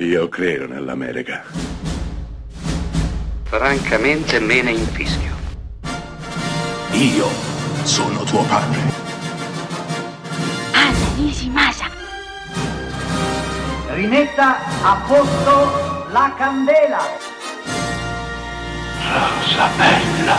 [0.00, 1.42] Io credo nell'America.
[3.42, 5.34] Francamente me ne infischio.
[6.92, 7.26] Io
[7.82, 8.78] sono tuo padre.
[10.72, 11.86] Anna Nishimasa.
[13.88, 17.00] Rimetta a posto la candela.
[19.02, 20.36] Rosa bella.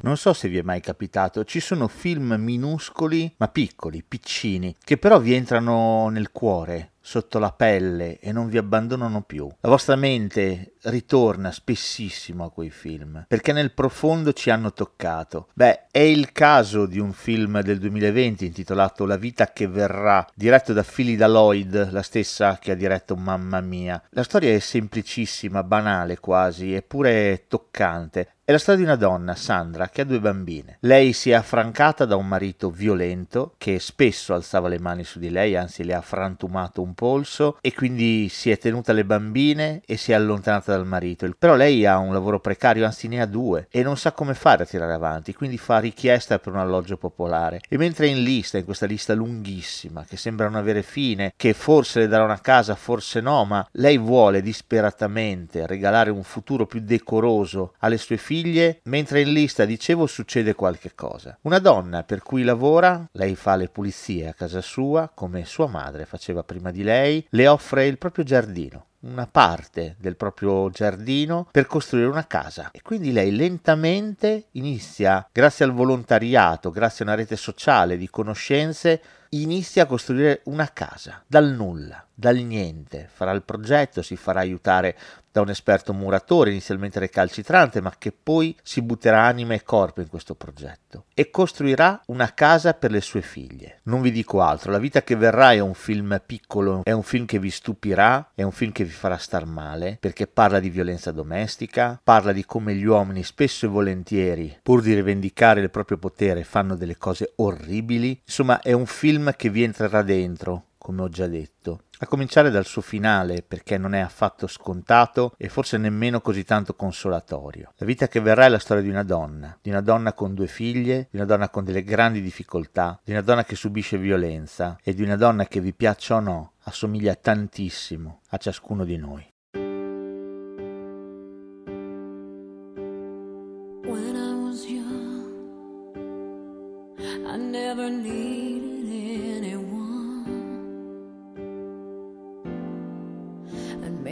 [0.00, 4.98] Non so se vi è mai capitato, ci sono film minuscoli, ma piccoli, piccini, che
[4.98, 9.48] però vi entrano nel cuore, sotto la pelle e non vi abbandonano più.
[9.60, 15.48] La vostra mente ritorna spessissimo a quei film perché nel profondo ci hanno toccato.
[15.54, 20.72] Beh, è il caso di un film del 2020 intitolato La vita che verrà, diretto
[20.72, 24.02] da Philida Lloyd, la stessa che ha diretto Mamma mia.
[24.10, 28.30] La storia è semplicissima, banale quasi, eppure toccante.
[28.46, 30.76] È la storia di una donna, Sandra, che ha due bambine.
[30.82, 35.30] Lei si è affrancata da un marito violento che spesso alzava le mani su di
[35.30, 39.96] lei, anzi le ha frantumato un polso e quindi si è tenuta le bambine e
[39.96, 41.28] si è allontanata dal marito.
[41.38, 44.62] Però lei ha un lavoro precario, anzi ne ha due, e non sa come fare
[44.62, 47.60] a tirare avanti, quindi fa richiesta per un alloggio popolare.
[47.68, 51.52] E mentre è in lista, in questa lista lunghissima, che sembra non avere fine, che
[51.52, 56.80] forse le darà una casa, forse no, ma lei vuole disperatamente regalare un futuro più
[56.80, 61.36] decoroso alle sue figlie, mentre in lista, dicevo, succede qualche cosa.
[61.42, 66.04] Una donna per cui lavora, lei fa le pulizie a casa sua, come sua madre
[66.04, 71.66] faceva prima di lei, le offre il proprio giardino una parte del proprio giardino per
[71.66, 72.70] costruire una casa.
[72.72, 79.02] E quindi lei lentamente inizia, grazie al volontariato, grazie a una rete sociale di conoscenze,
[79.30, 83.08] inizia a costruire una casa dal nulla, dal niente.
[83.12, 84.96] Farà il progetto, si farà aiutare
[85.30, 90.08] da un esperto muratore, inizialmente recalcitrante, ma che poi si butterà anima e corpo in
[90.08, 93.80] questo progetto e costruirà una casa per le sue figlie.
[93.82, 97.26] Non vi dico altro, La vita che verrà è un film piccolo, è un film
[97.26, 101.12] che vi stupirà, è un film che vi farà star male, perché parla di violenza
[101.12, 106.44] domestica, parla di come gli uomini spesso e volentieri, pur di rivendicare il proprio potere,
[106.44, 108.18] fanno delle cose orribili.
[108.24, 111.80] Insomma, è un film che vi entrerà dentro, come ho già detto.
[111.98, 116.76] A cominciare dal suo finale, perché non è affatto scontato e forse nemmeno così tanto
[116.76, 117.72] consolatorio.
[117.78, 120.46] La vita che verrà è la storia di una donna, di una donna con due
[120.46, 124.94] figlie, di una donna con delle grandi difficoltà, di una donna che subisce violenza e
[124.94, 129.26] di una donna che vi piaccia o no, assomiglia tantissimo a ciascuno di noi.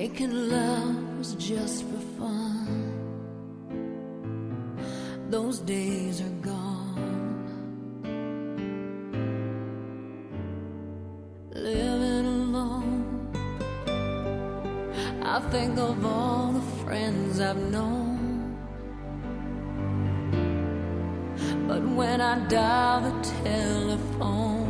[0.05, 2.67] Making love was just for fun.
[5.31, 7.41] Those days are gone.
[11.55, 12.95] Living alone,
[15.35, 18.21] I think of all the friends I've known.
[21.67, 24.64] But when I dial the telephone,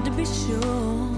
[0.00, 1.10] Hard to be sure.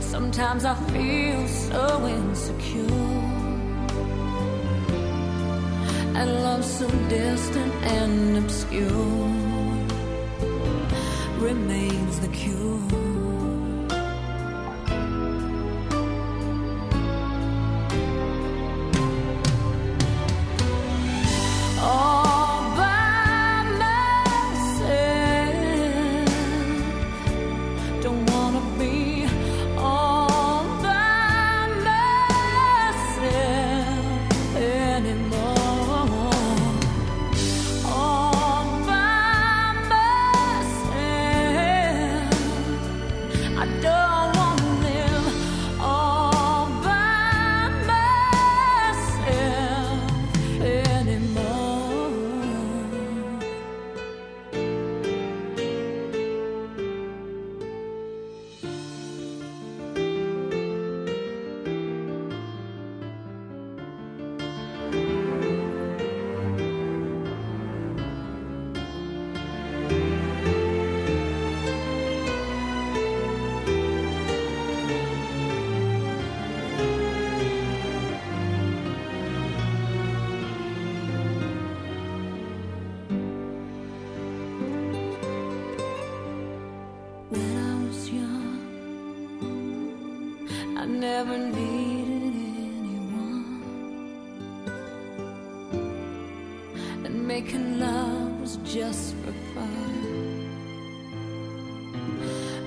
[0.00, 3.02] Sometimes I feel so insecure.
[6.14, 9.26] And love so distant and obscure
[11.40, 13.05] remains the cure.
[91.06, 92.34] Never needed
[92.72, 93.62] anyone.
[97.04, 99.92] And making love was just for fun.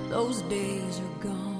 [0.09, 1.58] Those days are gone.